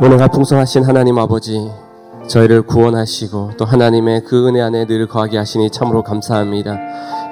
[0.00, 1.68] 은혜가 풍성하신 하나님 아버지,
[2.28, 6.78] 저희를 구원하시고 또 하나님의 그 은혜 안에 늘 거하게 하시니 참으로 감사합니다.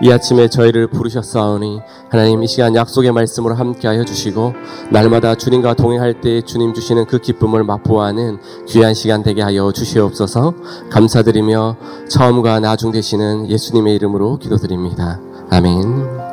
[0.03, 4.55] 이 아침에 저희를 부르셨사오니 하나님 이 시간 약속의 말씀으로 함께하여 주시고
[4.91, 10.55] 날마다 주님과 동행할 때 주님 주시는 그 기쁨을 맛보아하는 귀한 시간 되게 하여 주시옵소서
[10.91, 11.77] 감사드리며
[12.09, 15.21] 처음과 나중 되시는 예수님의 이름으로 기도드립니다.
[15.51, 16.26] 아멘.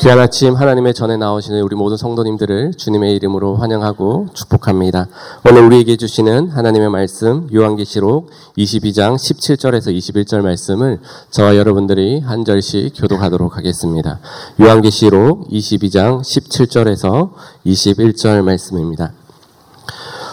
[0.00, 5.08] 귀한 아침 하나님의 전에 나오시는 우리 모든 성도님들을 주님의 이름으로 환영하고 축복합니다.
[5.44, 13.56] 오늘 우리에게 주시는 하나님의 말씀 요한계시록 22장 17절에서 21절 말씀을 저와 여러분들이 한 절씩 교독하도록
[13.56, 14.20] 하겠습니다.
[14.60, 17.30] 요한계시록 22장 17절에서
[17.66, 19.12] 21절 말씀입니다.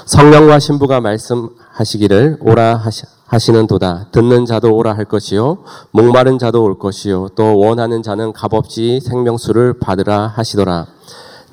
[0.06, 4.08] 성령과 신부가 말씀하시기를 오라 하시 하시는 도다.
[4.12, 5.58] 듣는 자도 오라 할 것이요.
[5.92, 7.30] 목마른 자도 올 것이요.
[7.36, 10.88] 또 원하는 자는 값없이 생명수를 받으라 하시더라.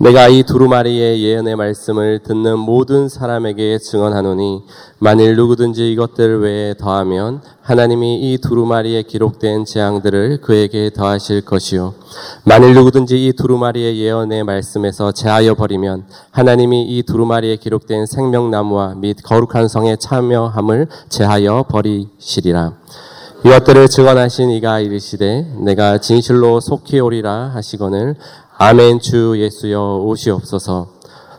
[0.03, 4.65] 내가 이 두루마리의 예언의 말씀을 듣는 모든 사람에게 증언하노니
[4.99, 11.95] 만일 누구든지 이것들 외에 더하면 하나님이 이 두루마리에 기록된 재앙들을 그에게 더하실 것이요.
[12.43, 19.69] 만일 누구든지 이 두루마리의 예언의 말씀에서 제하여 버리면 하나님이 이 두루마리에 기록된 생명나무와 및 거룩한
[19.69, 22.73] 성에 참여함을 제하여 버리시리라.
[23.45, 28.15] 이것들을 증언하신 이가 이르시되 내가 진실로 속히 오리라 하시거늘
[28.65, 30.87] 아멘 주 예수여 오시옵소서.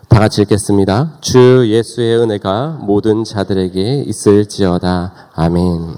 [0.10, 1.20] 다 같이 읽겠습니다.
[1.22, 5.30] 주 예수의 은혜가 모든 자들에게 있을지어다.
[5.34, 5.96] 아멘.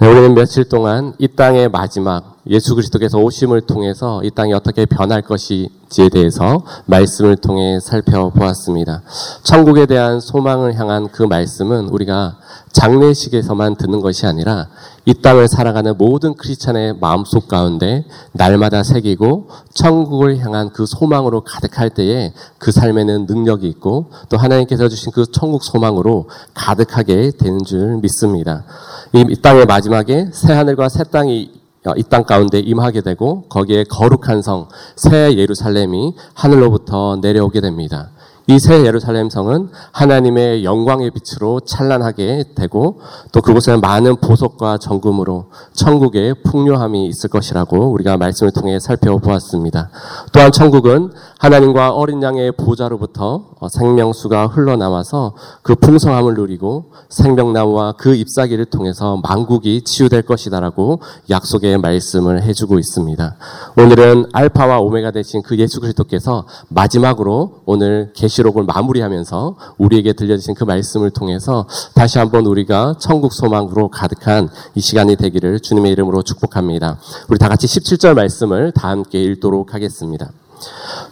[0.00, 5.22] 네, 우리는 며칠 동안 이 땅의 마지막 예수 그리스도께서 오심을 통해서 이 땅이 어떻게 변할
[5.22, 9.02] 것인지에 대해서 말씀을 통해 살펴보았습니다.
[9.44, 12.38] 천국에 대한 소망을 향한 그 말씀은 우리가
[12.72, 14.68] 장례식에서만 듣는 것이 아니라
[15.04, 22.32] 이 땅을 살아가는 모든 크리스찬의 마음속 가운데 날마다 새기고 천국을 향한 그 소망으로 가득할 때에
[22.58, 28.64] 그 삶에는 능력이 있고 또 하나님께서 주신 그 천국 소망으로 가득하게 되는 줄 믿습니다.
[29.12, 31.61] 이 땅의 마지막에 새 하늘과 새 땅이
[31.96, 38.10] 이 땅 가운데 임하게 되고 거기에 거룩한 성, 새 예루살렘이 하늘로부터 내려오게 됩니다.
[38.48, 43.00] 이 새 예루살렘 성은 하나님의 영광의 빛으로 찬란하게 되고
[43.32, 49.90] 또 그곳에 많은 보석과 정금으로 천국의 풍요함이 있을 것이라고 우리가 말씀을 통해 살펴보았습니다.
[50.32, 59.20] 또한 천국은 하나님과 어린 양의 보좌로부터 생명수가 흘러나와서 그 풍성함을 누리고 생명나무와 그 잎사귀를 통해서
[59.22, 61.00] 만국이 치유될 것이다라고
[61.30, 63.36] 약속의 말씀을 해주고 있습니다.
[63.76, 70.64] 오늘은 알파와 오메가 되신 그 예수 그리스도께서 마지막으로 오늘 계 계시록을 마무리하면서 우리에게 들려주신 그
[70.64, 76.98] 말씀을 통해서 다시 한번 우리가 천국 소망으로 가득한 이 시간이 되기를 주님의 이름으로 축복합니다.
[77.28, 80.30] 우리 다 같이 17절 말씀을 다 함께 읽도록 하겠습니다.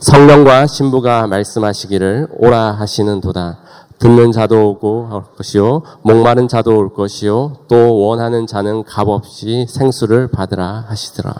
[0.00, 3.58] 성령과 신부가 말씀하시기를 오라 하시는 도다.
[3.98, 10.86] 듣는 자도 오고 올 것이요 목마른 자도 올 것이요 또 원하는 자는 값없이 생수를 받으라
[10.88, 11.34] 하시더라.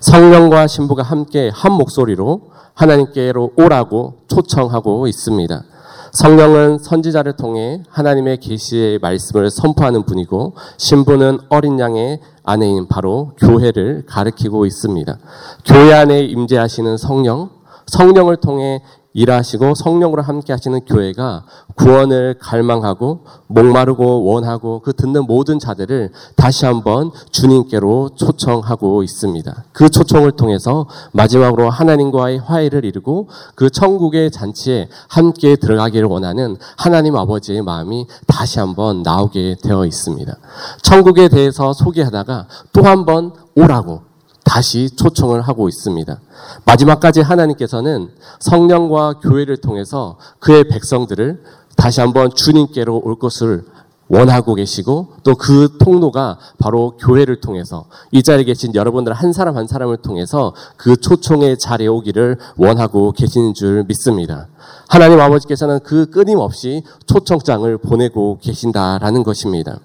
[0.00, 5.64] 성령과 신부가 함께 한 목소리로 하나님께로 오라고 초청하고 있습니다.
[6.12, 14.66] 성령은 선지자를 통해 하나님의 계시의 말씀을 선포하는 분이고 신부는 어린 양의 아내인 바로 교회를 가리키고
[14.66, 15.18] 있습니다.
[15.64, 17.48] 교회 안에 임재하시는 성령,
[17.86, 18.82] 성령을 통해
[19.14, 27.10] 일하시고 성령으로 함께 하시는 교회가 구원을 갈망하고 목마르고 원하고 그 듣는 모든 자들을 다시 한번
[27.30, 29.64] 주님께로 초청하고 있습니다.
[29.72, 37.62] 그 초청을 통해서 마지막으로 하나님과의 화해를 이루고 그 천국의 잔치에 함께 들어가기를 원하는 하나님 아버지의
[37.62, 40.34] 마음이 다시 한번 나오게 되어 있습니다.
[40.82, 44.11] 천국에 대해서 소개하다가 또 한번 오라고
[44.44, 46.20] 다시 초청을 하고 있습니다.
[46.64, 48.08] 마지막까지 하나님께서는
[48.40, 51.42] 성령과 교회를 통해서 그의 백성들을
[51.76, 53.64] 다시 한번 주님께로 올 것을
[54.08, 59.66] 원하고 계시고 또 그 통로가 바로 교회를 통해서 이 자리에 계신 여러분들 한 사람 한
[59.66, 64.48] 사람을 통해서 그 초청의 자리에 오기를 원하고 계시는 줄 믿습니다.
[64.88, 69.78] 하나님 아버지께서는 그 끊임없이 초청장을 보내고 계신다라는 것입니다.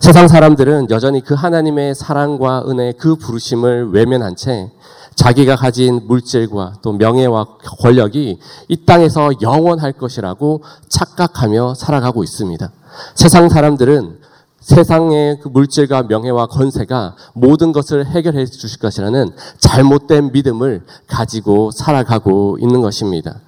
[0.00, 4.70] 세상 사람들은 여전히 그 하나님의 사랑과 은혜 그 부르심을 외면한 채
[5.14, 7.46] 자기가 가진 물질과 또 명예와
[7.80, 8.38] 권력이
[8.68, 12.70] 이 땅에서 영원할 것이라고 착각하며 살아가고 있습니다.
[13.14, 14.18] 세상 사람들은
[14.60, 22.80] 세상의 그 물질과 명예와 권세가 모든 것을 해결해 주실 것이라는 잘못된 믿음을 가지고 살아가고 있는
[22.80, 23.40] 것입니다.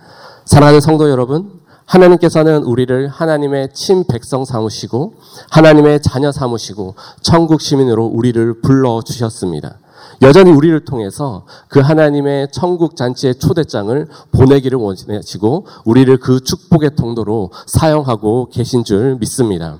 [0.44, 5.14] 사랑하는 성도 여러분, 하나님께서는 우리를 하나님의 친 백성 삼으시고
[5.50, 9.78] 하나님의 자녀 삼으시고 천국 시민으로 우리를 불러 주셨습니다.
[10.22, 18.48] 여전히 우리를 통해서 그 하나님의 천국 잔치의 초대장을 보내기를 원하시고 우리를 그 축복의 통로로 사용하고
[18.50, 19.78] 계신 줄 믿습니다.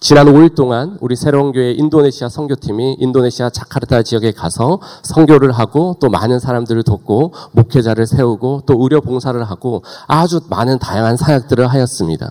[0.00, 6.08] 지난 5일 동안 우리 새로운 교회 인도네시아 선교팀이 인도네시아 자카르타 지역에 가서 선교를 하고 또
[6.08, 12.30] 많은 사람들을 돕고 목회자를 세우고 또 의료 봉사를 하고 아주 많은 다양한 사역들을 하였습니다.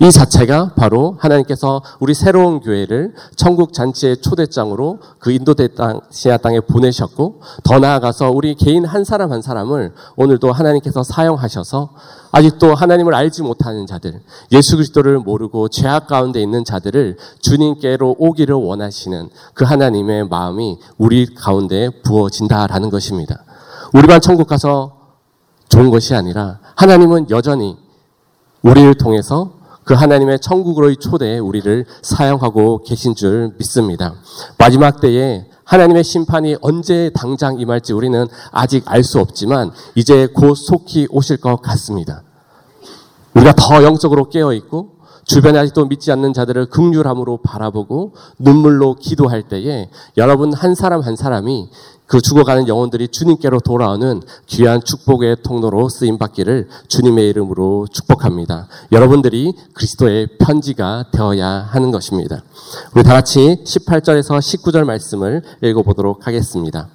[0.00, 7.78] 이 자체가 바로 하나님께서 우리 새로운 교회를 천국 잔치의 초대장으로 그 인도네시아 땅에 보내셨고 더
[7.78, 11.90] 나아가서 우리 개인 한 사람 한 사람을 오늘도 하나님께서 사용하셔서
[12.34, 14.20] 아직도 하나님을 알지 못하는 자들,
[14.50, 21.34] 예수 그리스도를 모르고 죄악 가운데 있는 자들 을 주님께로 오기를 원하시는 그 하나님의 마음이 우리
[21.34, 23.44] 가운데 부어진다라는 것입니다.
[23.94, 25.14] 우리만 천국 가서
[25.68, 27.76] 좋은 것이 아니라 하나님은 여전히
[28.62, 29.54] 우리를 통해서
[29.84, 34.14] 그 하나님의 천국으로의 초대에 우리를 사용하고 계신 줄 믿습니다.
[34.58, 41.08] 마지막 때에 하나님의 심판이 언제 당장 임할지 우리는 아직 알 수 없지만 이제 곧 속히
[41.10, 42.22] 오실 것 같습니다.
[43.34, 44.93] 우리가 더 영적으로 깨어 있고
[45.24, 51.68] 주변에 아직도 믿지 않는 자들을 극률함으로 바라보고 눈물로 기도할 때에 여러분 한 사람 한 사람이
[52.06, 58.68] 그 죽어가는 영혼들이 주님께로 돌아오는 귀한 축복의 통로로 쓰임 받기를 주님의 이름으로 축복합니다.
[58.92, 62.42] 여러분들이 그리스도의 편지가 되어야 하는 것입니다.
[62.94, 66.88] 우리 다 같이 18절에서 19절 말씀을 읽어보도록 하겠습니다.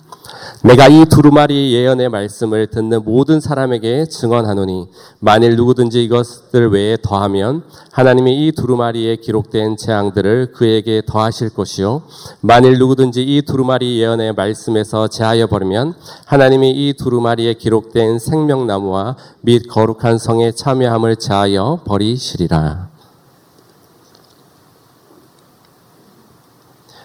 [0.61, 4.89] 내가 이 두루마리 예언의 말씀을 듣는 모든 사람에게 증언하노니
[5.19, 7.63] 만일 누구든지 이것들 외에 더하면
[7.93, 12.01] 하나님이 이 두루마리에 기록된 재앙들을 그에게 더하실 것이요
[12.41, 15.93] 만일 누구든지 이 두루마리 예언의 말씀에서 제하여 버리면
[16.25, 22.89] 하나님이 이 두루마리에 기록된 생명나무와 및 거룩한 성에 참여함을 제하여 버리시리라.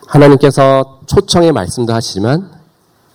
[0.09, 2.64] 하나님께서 초청의 말씀도 하시지만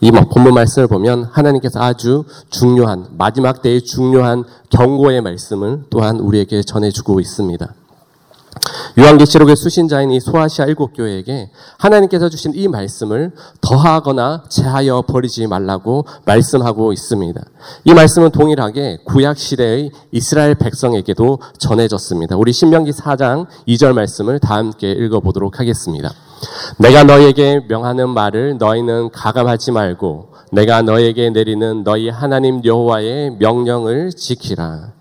[0.01, 7.19] 이 본문 말씀을 보면 하나님께서 아주 중요한 마지막 때의 중요한 경고의 말씀을 또한 우리에게 전해주고
[7.19, 7.73] 있습니다.
[8.97, 13.31] 요한계시록의 수신자인 이 소아시아 일곱 교회에게 하나님께서 주신 이 말씀을
[13.61, 17.41] 더하거나 제하여 버리지 말라고 말씀하고 있습니다.
[17.85, 22.35] 이 말씀은 동일하게 구약 시대의 이스라엘 백성에게도 전해졌습니다.
[22.35, 26.11] 우리 신명기 4장 2절 말씀을 다 함께 읽어보도록 하겠습니다.
[26.77, 34.93] 내가 너에게 명하는 말을 너희는 가감하지 말고 내가 너에게 내리는 너희 하나님 여호와의 명령을 지키라.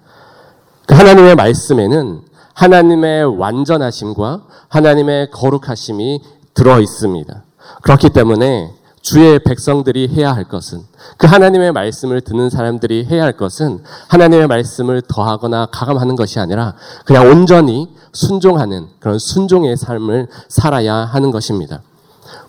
[0.87, 2.21] 그 하나님의 말씀에는
[2.55, 6.23] 하나님의 완전하심과 하나님의 거룩하심이
[6.55, 7.45] 들어 있습니다.
[7.83, 10.83] 그렇기 때문에 주의 백성들이 해야 할 것은
[11.17, 16.75] 그 하나님의 말씀을 듣는 사람들이 해야 할 것은 하나님의 말씀을 더하거나 가감하는 것이 아니라
[17.05, 21.83] 그냥 온전히 순종하는 그런 순종의 삶을 살아야 하는 것입니다.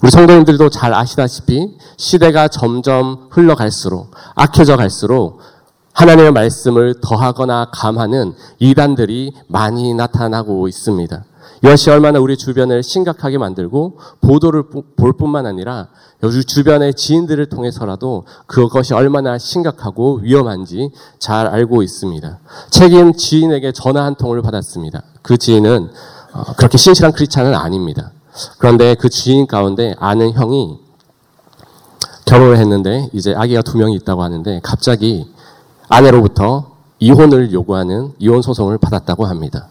[0.02, 5.40] 우리 성도님들도 잘 아시다시피 시대가 점점 흘러갈수록 악해져 갈수록
[5.94, 11.26] 하나님의 말씀을 더하거나 감하는 이단들이 많이 나타나고 있습니다.
[11.64, 14.64] 이것이 얼마나 우리 주변을 심각하게 만들고 보도를
[14.96, 15.88] 볼 뿐만 아니라
[16.24, 22.40] 요즘 주변의 지인들을 통해서라도 그것이 얼마나 심각하고 위험한지 잘 알고 있습니다.
[22.70, 25.04] 책임 지인에게 전화 한 통을 받았습니다.
[25.22, 25.90] 그 지인은
[26.34, 28.12] 어, 그렇게 신실한 크리스찬은 아닙니다.
[28.58, 30.80] 그런데 그 지인 가운데 아는 형이
[32.26, 35.28] 결혼을 했는데 이제 아기가 두 명이 있다고 하는데 갑자기
[35.88, 39.70] 아내로부터 이혼을 요구하는 이혼 소송을 받았다고 합니다.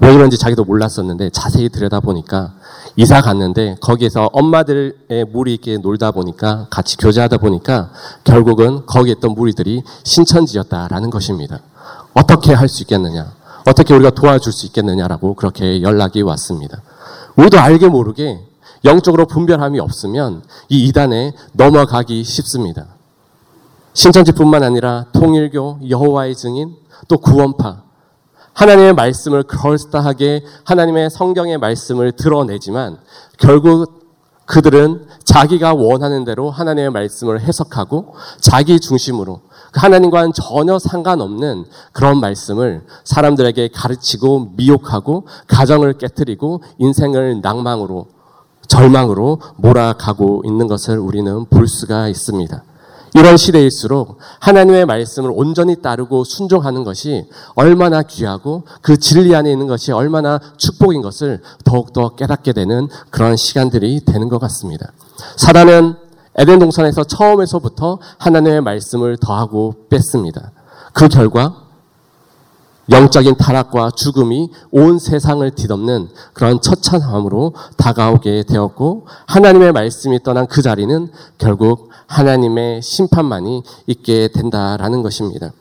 [0.00, 2.54] 왜 그런지 자기도 몰랐었는데 자세히 들여다보니까
[2.96, 7.90] 이사 갔는데 거기에서 엄마들의 무리 있게 놀다 보니까 같이 교제하다 보니까
[8.24, 11.60] 결국은 거기에 있던 무리들이 신천지였다라는 것입니다.
[12.14, 13.32] 어떻게 할 수 있겠느냐?
[13.66, 16.82] 어떻게 우리가 도와줄 수 있겠느냐라고 그렇게 연락이 왔습니다.
[17.36, 18.40] 우리도 알게 모르게
[18.84, 22.86] 영적으로 분별함이 없으면 이 이단에 넘어가기 쉽습니다.
[23.94, 26.76] 신천지뿐만 아니라 통일교, 여호와의 증인,
[27.08, 27.82] 또 구원파,
[28.54, 32.98] 하나님의 말씀을 그럴싸하게 하나님의 성경의 말씀을 드러내지만
[33.38, 34.04] 결국
[34.46, 39.40] 그들은 자기가 원하는 대로 하나님의 말씀을 해석하고 자기 중심으로
[39.72, 48.06] 그 하나님과는 전혀 상관없는 그런 말씀을 사람들에게 가르치고 미혹하고 가정을 깨뜨리고 인생을 낭망으로
[48.68, 52.62] 절망으로 몰아가고 있는 것을 우리는 볼 수가 있습니다.
[53.14, 59.92] 이런 시대일수록 하나님의 말씀을 온전히 따르고 순종하는 것이 얼마나 귀하고 그 진리 안에 있는 것이
[59.92, 64.92] 얼마나 축복인 것을 더욱더 깨닫게 되는 그런 시간들이 되는 것 같습니다.
[65.36, 65.94] 사단은
[66.36, 70.50] 에덴 동산에서 처음에서부터 하나님의 말씀을 더하고 뺐습니다.
[70.92, 71.63] 그 결과
[72.90, 81.08] 영적인 타락과 죽음이 온 세상을 뒤덮는 그런 처참함으로 다가오게 되었고 하나님의 말씀이 떠난 그 자리는
[81.38, 85.52] 결국 하나님의 심판만이 있게 된다라는 것입니다.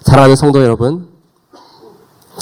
[0.00, 1.08] 사랑하는 성도 여러분,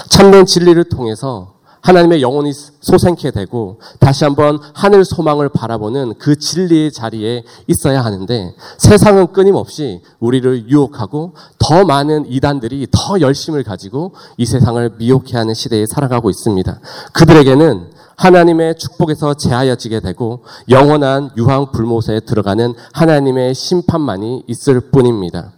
[0.09, 1.56] 참된 진리를 통해서
[1.87, 9.29] 하나님의 영혼이 소생케 되고 다시 한번 하늘 소망을 바라보는 그 진리의 자리에 있어야 하는데 세상은
[9.29, 16.29] 끊임없이 우리를 유혹하고 더 많은 이단들이 더 열심을 가지고 이 세상을 미혹해 하는 시대에 살아가고
[16.29, 16.81] 있습니다.
[17.13, 25.53] 그들에게는 하나님의 축복에서 제하여지게 되고 영원한 유황 불못에 들어가는 하나님의 심판만이 있을 뿐입니다.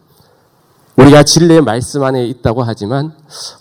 [0.96, 3.12] 우리가 진리의 말씀 안에 있다고 하지만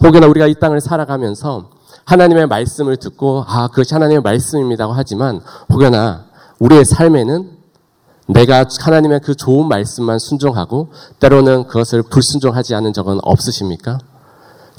[0.03, 1.76] 혹여나 우리가 이 땅을 살아가면서
[2.07, 6.25] 하나님의 말씀을 듣고 아 그것이 하나님의 말씀입니다고 하지만 혹여나
[6.57, 7.51] 우리의 삶에는
[8.27, 13.99] 내가 하나님의 그 좋은 말씀만 순종하고 때로는 그것을 불순종하지 않은 적은 없으십니까?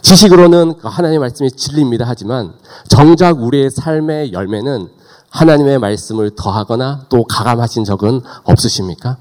[0.01, 2.55] 지식으로는 그 하나님의 말씀이 진리입니다 하지만
[2.89, 4.89] 정작 우리의 삶의 열매는
[5.31, 9.19] 하나님의 말씀을 더하거나 또 가감하신 적은 없으십니까?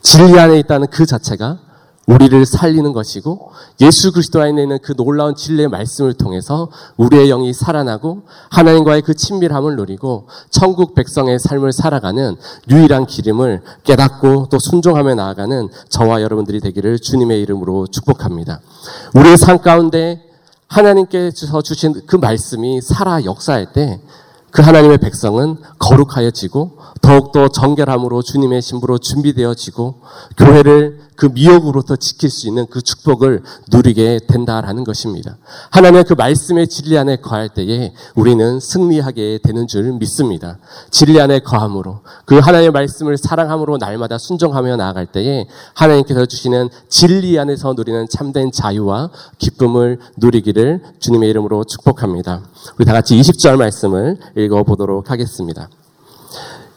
[0.00, 1.58] 진리 안에 있다는 그 자체가
[2.08, 8.22] 우리를 살리는 것이고 예수 그리스도 안에 있는 그 놀라운 진리의 말씀을 통해서 우리의 영이 살아나고
[8.50, 12.36] 하나님과의 그 친밀함을 누리고 천국 백성의 삶을 살아가는
[12.70, 18.60] 유일한 기름을 깨닫고 또 순종하며 나아가는 저와 여러분들이 되기를 주님의 이름으로 축복합니다.
[19.14, 20.24] 우리의 삶 가운데
[20.66, 24.00] 하나님께서 주신 그 말씀이 살아 역사할 때
[24.50, 30.00] 그 하나님의 백성은 거룩하여지고 더욱더 정결함으로 주님의 신부로 준비되어지고
[30.36, 35.36] 교회를 그 미혹으로부터 지킬 수 있는 그 축복을 누리게 된다라는 것입니다.
[35.70, 40.58] 하나님의 그 말씀의 진리 안에 거할 때에 우리는 승리하게 되는 줄 믿습니다.
[40.92, 47.72] 진리 안에 거함으로 그 하나님의 말씀을 사랑함으로 날마다 순종하며 나아갈 때에 하나님께서 주시는 진리 안에서
[47.72, 52.42] 누리는 참된 자유와 기쁨을 누리기를 주님의 이름으로 축복합니다.
[52.78, 55.68] 우리 다 같이 20절 말씀을 읽어보도록 하겠습니다.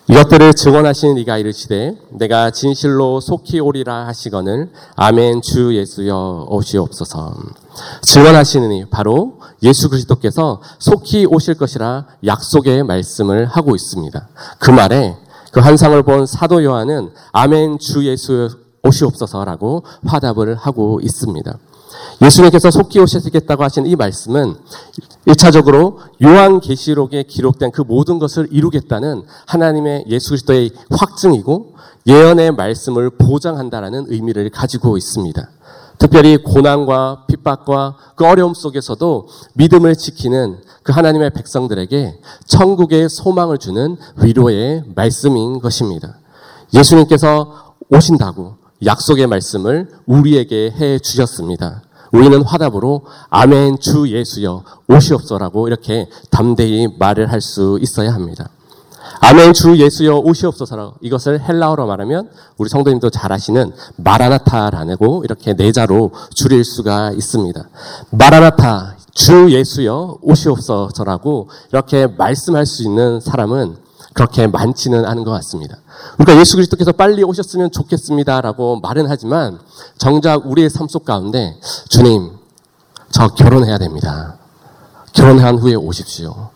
[0.07, 7.35] 이것들을 증언하시는 이가 이르시되 내가 진실로 속히 오리라 하시거늘 아멘 주 예수여 오시옵소서
[8.01, 14.27] 증언하시는 이 바로 예수 그리스도께서 속히 오실 것이라 약속의 말씀을 하고 있습니다.
[14.59, 15.15] 그 말에
[15.51, 18.49] 그 환상을 본 사도 요한은 아멘 주 예수
[18.83, 21.57] 오시옵소서라고 화답을 하고 있습니다.
[22.21, 24.55] 예수님께서 속히 오시겠다고 하신 이 말씀은
[25.27, 31.75] 1차적으로 요한 계시록에 기록된 그 모든 것을 이루겠다는 하나님의 예수 그리스도의 확증이고
[32.07, 35.49] 예언의 말씀을 보장한다라는 의미를 가지고 있습니다.
[35.97, 44.83] 특별히 고난과 핍박과 그 어려움 속에서도 믿음을 지키는 그 하나님의 백성들에게 천국의 소망을 주는 위로의
[44.95, 46.17] 말씀인 것입니다.
[46.73, 51.83] 예수님께서 오신다고 약속의 말씀을 우리에게 해 주셨습니다.
[52.11, 58.49] 우리는 화답으로 아멘 주 예수여 오시옵소라고 이렇게 담대히 말을 할 수 있어야 합니다.
[59.21, 66.63] 아멘 주 예수여 오시옵소서 이것을 헬라어로 말하면 우리 성도님도 잘 아시는 마라나타라고 이렇게 네자로 줄일
[66.63, 67.61] 수가 있습니다.
[68.11, 73.75] 마라나타 주 예수여 오시옵소서라고 이렇게 말씀할 수 있는 사람은
[74.13, 75.77] 그렇게 많지는 않은 것 같습니다.
[76.17, 79.59] 그러니까 예수 그리스도께서 빨리 오셨으면 좋겠습니다라고 말은 하지만
[79.97, 82.31] 정작 우리의 삶 속 가운데 주님
[83.11, 84.37] 저 결혼해야 됩니다.
[85.13, 86.49] 결혼한 후에 오십시오.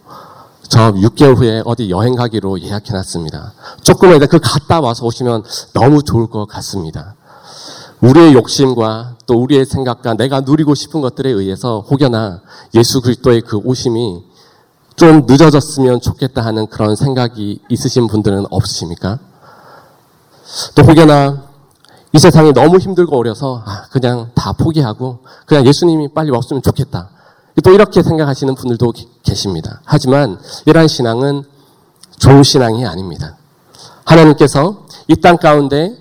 [0.68, 3.54] 저 6개월 후에 어디 여행 가기로 예약해놨습니다.
[3.84, 5.44] 조금만 그 갔다 와서 오시면
[5.74, 7.16] 너무 좋을 것 같습니다.
[8.02, 12.42] 우리의 욕심과 또 우리의 생각과 내가 누리고 싶은 것들에 의해서 혹여나
[12.74, 14.24] 예수 그리스도의 그 오심이
[14.96, 19.20] 좀 늦어졌으면 좋겠다 하는 그런 생각이 있으신 분들은 없으십니까?
[20.74, 21.44] 또 혹여나
[22.14, 27.10] 이 세상이 너무 힘들고 어려서 아, 그냥 다 포기하고 그냥 예수님이 빨리 왔으면 좋겠다.
[27.64, 29.82] 또 이렇게 생각하시는 분들도 계십니다.
[29.86, 31.44] 하지만 이러한 신앙은
[32.18, 33.38] 좋은 신앙이 아닙니다.
[34.06, 35.92] 하나님께서 이 땅 가운데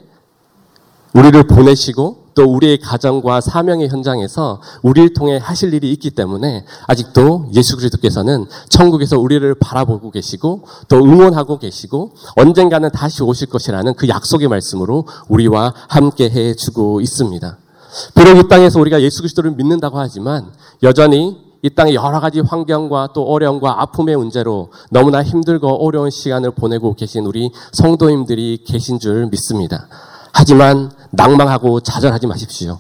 [1.15, 7.77] 우리를 보내시고 또 우리의 가정과 사명의 현장에서 우리를 통해 하실 일이 있기 때문에 아직도 예수
[7.77, 15.07] 그리스도께서는 천국에서 우리를 바라보고 계시고 또 응원하고 계시고 언젠가는 다시 오실 것이라는 그 약속의 말씀으로
[15.29, 17.59] 우리와 함께 해 주고 있습니다.
[18.15, 20.51] 비록 이 땅에서 우리가 예수 그리스도를 믿는다고 하지만
[20.83, 26.95] 여전히 이 땅의 여러 가지 환경과 또 어려움과 아픔의 문제로 너무나 힘들고 어려운 시간을 보내고
[26.95, 29.89] 계신 우리 성도님들이 계신 줄 믿습니다.
[30.35, 32.79] 하지만 낭망하고 좌절하지 마십시오.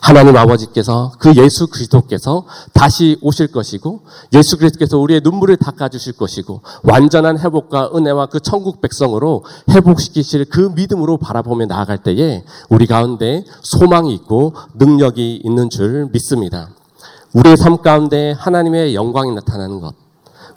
[0.00, 4.00] 하나님 아버지께서 그 예수 그리스도께서 다시 오실 것이고
[4.34, 10.72] 예수 그리스도께서 우리의 눈물을 닦아 주실 것이고 완전한 회복과 은혜와 그 천국 백성으로 회복시키실 그
[10.74, 16.70] 믿음으로 바라보며 나아갈 때에 우리 가운데 소망이 있고 능력이 있는 줄 믿습니다.
[17.32, 19.94] 우리의 삶 가운데 하나님의 영광이 나타나는 것,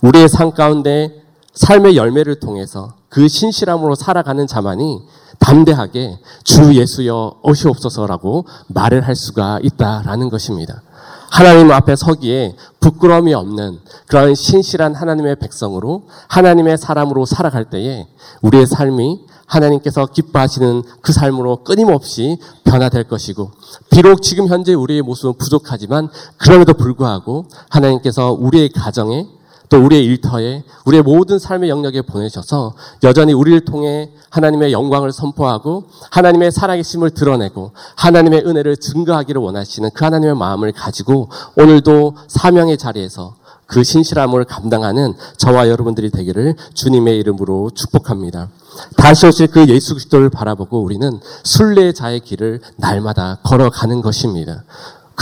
[0.02, 1.22] 우리의 삶 가운데
[1.54, 5.02] 삶의 열매를 통해서 그 신실함으로 살아가는 자만이
[5.42, 10.82] 담대하게 주 예수여 오시옵소서라고 말을 할 수가 있다라는 것입니다.
[11.30, 18.08] 하나님 앞에 서기에 부끄러움이 없는 그런 신실한 하나님의 백성으로 하나님의 사람으로 살아갈 때에
[18.42, 23.52] 우리의 삶이 하나님께서 기뻐하시는 그 삶으로 끊임없이 변화될 것이고
[23.90, 29.28] 비록 지금 현재 우리의 모습은 부족하지만 그럼에도 불구하고 하나님께서 우리의 가정에
[29.72, 32.74] 또 우리의 일터에 우리의 모든 삶의 영역에 보내셔서
[33.04, 40.36] 여전히 우리를 통해 하나님의 영광을 선포하고 하나님의 살아계심을 드러내고 하나님의 은혜를 증거하기를 원하시는 그 하나님의
[40.36, 43.36] 마음을 가지고 오늘도 사명의 자리에서
[43.66, 48.50] 그 신실함을 감당하는 저와 여러분들이 되기를 주님의 이름으로 축복합니다.
[48.98, 54.66] 다시 오실 그 예수 그리스도를 바라보고 우리는 순례자의 길을 날마다 걸어가는 것입니다.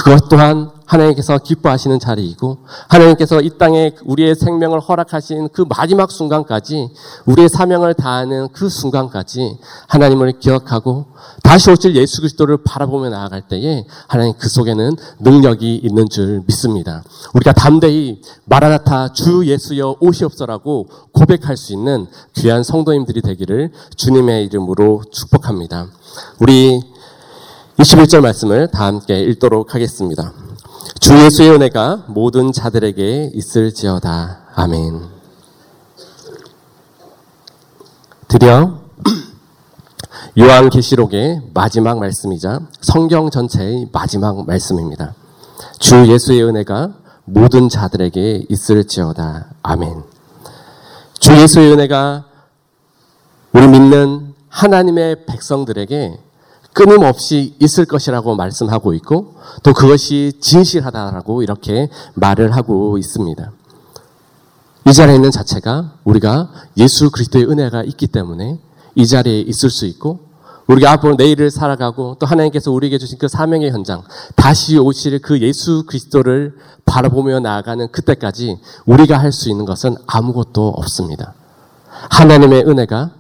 [0.03, 6.89] 그것 또한 하나님께서 기뻐하시는 자리이고 하나님께서 이 땅에 우리의 생명을 허락하신 그 마지막 순간까지
[7.25, 11.06] 우리의 사명을 다하는 그 순간까지 하나님을 기억하고
[11.44, 17.03] 다시 오실 예수 그리스도를 바라보며 나아갈 때에 하나님 그 속에는 능력이 있는 줄 믿습니다.
[17.34, 25.88] 우리가 담대히 마라나타 주 예수여 오시옵소라고 고백할 수 있는 귀한 성도님들이 되기를 주님의 이름으로 축복합니다.
[26.39, 26.82] 우리
[27.79, 30.33] 21절 말씀을 다 함께 읽도록 하겠습니다.
[31.00, 34.41] 주 예수의 은혜가 모든 자들에게 있을지어다.
[34.53, 35.01] 아멘.
[38.27, 38.81] 드디어
[40.38, 45.13] 요한계시록의 마지막 말씀이자 성경 전체의 마지막 말씀입니다.
[45.79, 49.51] 주 예수의 은혜가 모든 자들에게 있을지어다.
[49.63, 50.03] 아멘.
[51.17, 52.25] 주 예수의 은혜가
[53.53, 56.28] 우리 믿는 하나님의 백성들에게
[56.79, 63.51] 끊임없이 있을 것이라고 말씀하고 있고 또 그것이 진실하다라고 이렇게 말을 하고 있습니다.
[64.88, 68.59] 이 자리에 있는 자체가 우리가 예수 그리스도의 은혜가 있기 때문에
[68.95, 70.21] 이 자리에 있을 수 있고
[70.67, 74.03] 우리가 앞으로 내일을 살아가고 또 하나님께서 우리에게 주신 그 사명의 현장
[74.38, 76.55] 다시 오실 그 예수 그리스도를
[76.86, 81.33] 바라보며 나아가는 그때까지 우리가 할 수 있는 것은 아무것도 없습니다.
[82.09, 83.11] 하나님의 은혜가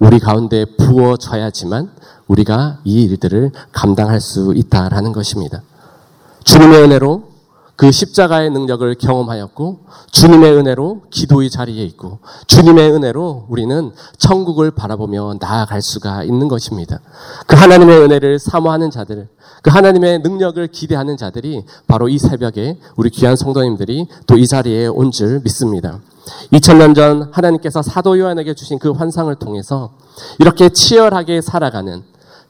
[0.00, 1.90] 우리 가운데 부어져야지만
[2.28, 5.62] 우리가 이 일들을 감당할 수 있다라는 것입니다.
[6.44, 7.36] 주님의 은혜로
[7.76, 15.82] 그 십자가의 능력을 경험하였고 주님의 은혜로 기도의 자리에 있고 주님의 은혜로 우리는 천국을 바라보며 나아갈
[15.82, 17.00] 수가 있는 것입니다.
[17.46, 19.28] 그 하나님의 은혜를 사모하는 자들,
[19.62, 25.10] 그 하나님의 능력을 기대하는 자들이 바로 이 새벽에 우리 귀한 성도님들이 또 이 자리에 온
[25.10, 26.00] 줄 믿습니다.
[26.52, 29.92] 2000년 전 하나님께서 사도 요한에게 주신 그 환상을 통해서
[30.38, 32.02] 이렇게 치열하게 살아가는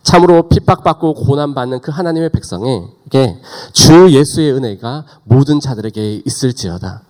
[0.06, 3.40] 참으로 핍박받고 고난받는 그 하나님의 백성에게
[3.72, 7.02] 주 예수의 은혜가 모든 자들에게 있을지어다.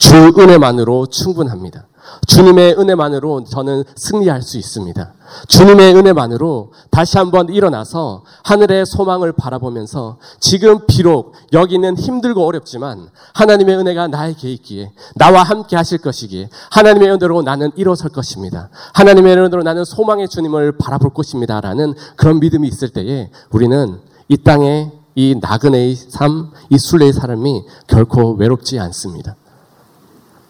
[0.00, 1.86] 주 은혜만으로 충분합니다.
[2.26, 5.12] 주님의 은혜만으로 저는 승리할 수 있습니다.
[5.48, 14.08] 주님의 은혜만으로 다시 한번 일어나서 하늘의 소망을 바라보면서 지금 비록 여기는 힘들고 어렵지만 하나님의 은혜가
[14.08, 18.68] 나에게 있기에 나와 함께 하실 것이기에 하나님의 은혜로 나는 일어설 것입니다.
[18.92, 21.60] 하나님의 은혜로 나는 소망의 주님을 바라볼 것입니다.
[21.60, 28.32] 라는 그런 믿음이 있을 때에 우리는 이 땅에 이 나그네의 삶, 이 순례의 사람이 결코
[28.32, 29.36] 외롭지 않습니다.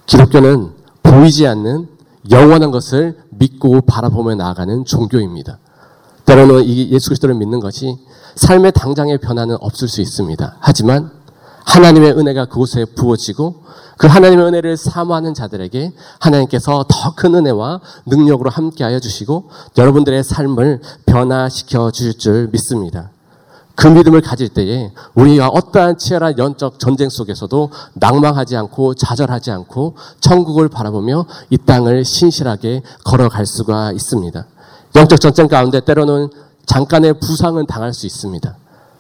[0.07, 1.89] 기독교는 보이지 않는
[2.31, 5.59] 영원한 것을 믿고 바라보며 나아가는 종교입니다.
[6.25, 7.97] 때로는 이 예수 그리스도를 믿는 것이
[8.35, 10.57] 삶의 당장의 변화는 없을 수 있습니다.
[10.61, 11.13] 하지만
[11.67, 13.63] 하나님의 은혜가 그곳에 부어지고
[13.97, 21.91] 그 하나님의 은혜를 사모하는 자들에게 하나님께서 더 큰 은혜와 능력으로 함께하여 주시고 여러분들의 삶을 변화시켜
[21.93, 23.11] 주실 줄 믿습니다.
[23.75, 30.69] 그 믿음을 가질 때에 우리가 어떠한 치열한 연적 전쟁 속에서도 낭망하지 않고 좌절하지 않고 천국을
[30.69, 34.47] 바라보며 이 땅을 신실하게 걸어갈 수가 있습니다.
[34.95, 36.29] 영적 전쟁 가운데 때로는
[36.67, 38.57] 잠깐의 부상은 당할 수 있습니다.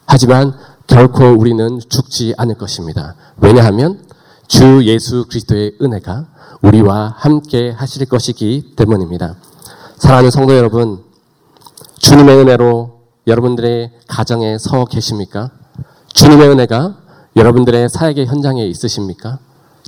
[0.07, 0.55] 하지만
[0.87, 3.15] 결코 우리는 죽지 않을 것입니다.
[3.39, 4.03] 왜냐하면
[4.49, 6.27] 주 예수 그리스도의 은혜가
[6.63, 9.37] 우리와 함께 하실 것이기 때문입니다.
[9.97, 11.03] 사랑하는 성도 여러분,
[11.99, 12.94] 주님의 은혜로
[13.27, 15.51] 여러분들의 가정에 서 계십니까?
[16.13, 16.97] 주님의 은혜가
[17.37, 19.39] 여러분들의 사역의 현장에 있으십니까?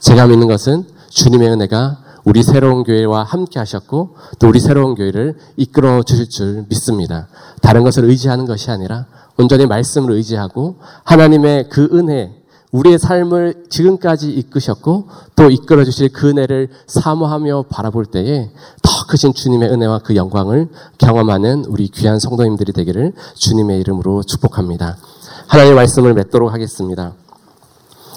[0.01, 6.03] 제가 믿는 것은 주님의 은혜가 우리 새로운 교회와 함께 하셨고 또 우리 새로운 교회를 이끌어
[6.03, 7.29] 주실 줄 믿습니다.
[7.63, 9.07] 다른 것을 의지하는 것이 아니라
[9.39, 12.35] 온전히 말씀을 의지하고 하나님의 그 은혜,
[12.77, 18.51] 우리의 삶을 지금까지 이끄셨고 또 이끌어 주실 그 은혜를 사모하며 바라볼 때에
[18.83, 24.99] 더 크신 주님의 은혜와 그 영광을 경험하는 우리 귀한 성도님들이 되기를 주님의 이름으로 축복합니다.
[25.47, 27.15] 하나님의 말씀을 맺도록 하겠습니다.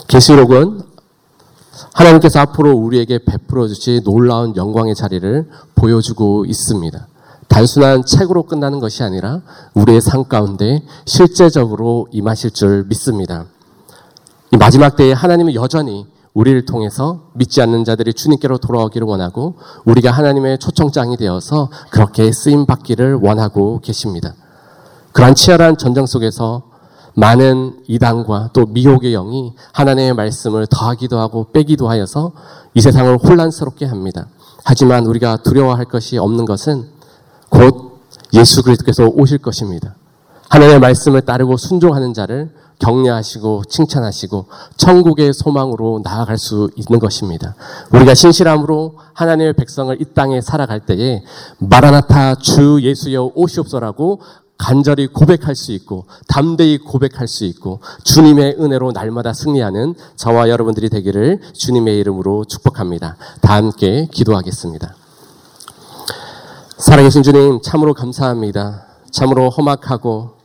[0.10, 0.82] 계시록은
[1.94, 7.08] 하나님께서 앞으로 우리에게 베풀어 주실 놀라운 영광의 자리를 보여주고 있습니다.
[7.48, 9.42] 단순한 책으로 끝나는 것이 아니라
[9.74, 13.46] 우리의 삶 가운데 실제적으로 임하실 줄 믿습니다.
[14.52, 20.60] 이 마지막 때에 하나님은 여전히 우리를 통해서 믿지 않는 자들이 주님께로 돌아오기를 원하고 우리가 하나님의
[20.60, 24.34] 초청장이 되어서 그렇게 쓰임 받기를 원하고 계십니다.
[25.12, 26.64] 그러한 치열한 전쟁 속에서
[27.16, 32.32] 많은 이단과 또 미혹의 영이 하나님의 말씀을 더하기도 하고 빼기도 하여서
[32.74, 34.28] 이 세상을 혼란스럽게 합니다.
[34.64, 36.88] 하지만 우리가 두려워할 것이 없는 것은
[37.50, 38.00] 곧
[38.34, 39.96] 예수 그리스도께서 오실 것입니다.
[40.50, 44.46] 하나님의 말씀을 따르고 순종하는 자를 격려하시고 칭찬하시고
[44.78, 47.56] 천국의 소망으로 나아갈 수 있는 것입니다.
[47.94, 51.24] 우리가 신실함으로 하나님의 백성을 이 땅에 살아갈 때에
[51.60, 54.22] 마라나타 주 예수여 오시옵소라고
[54.58, 61.40] 간절히 고백할 수 있고 담대히 고백할 수 있고 주님의 은혜로 날마다 승리하는 저와 여러분들이 되기를
[61.54, 63.16] 주님의 이름으로 축복합니다.
[63.42, 64.96] 다 함께 기도하겠습니다.
[66.78, 68.86] 살아계신 주님 참으로 감사합니다.
[69.12, 70.39] 참으로 험악하고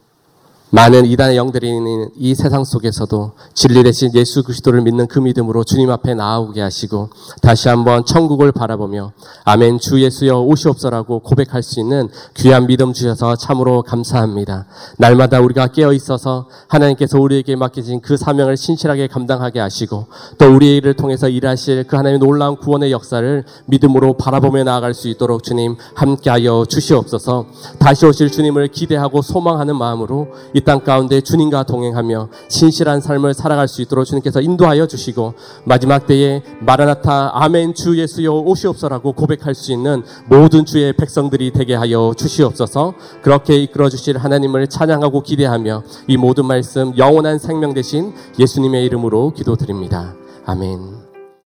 [0.75, 5.89] 많은 이단의 영들이 있는 이 세상 속에서도 진리 대신 예수 그리스도를 믿는 그 믿음으로 주님
[5.89, 7.11] 앞에 나아오게 하시고
[7.41, 9.13] 다시 한번 천국을 바라보며
[9.45, 14.67] 아멘 주 예수여 오시옵소라고 고백할 수 있는 귀한 믿음 주셔서 참으로 감사합니다.
[14.99, 20.09] 날마다 우리가 깨어 있어서 하나님께서 우리에게 맡기신 그 사명을 신실하게 감당하게 하시고
[20.39, 25.77] 또 우리를 통해서 일하실 그 하나님의 놀라운 구원의 역사를 믿음으로 바라보며 나아갈 수 있도록 주님
[25.95, 27.47] 함께하여 주시옵소서.
[27.79, 34.05] 다시 오실 주님을 기대하고 소망하는 마음으로 이땅 가운데 주님과 동행하며 신실한 삶을 살아갈 수 있도록
[34.05, 40.93] 주님께서 인도하여 주시고 마지막 때에 마라나타 아멘 주 예수여 오시옵소라고 고백할 수 있는 모든 주의
[40.93, 47.75] 백성들이 되게 하여 주시옵소서 그렇게 이끌어 주실 하나님을 찬양하고 기대하며 이 모든 말씀 영원한 생명
[47.75, 50.15] 되신 예수님의 이름으로 기도드립니다.
[50.47, 51.04] 아멘.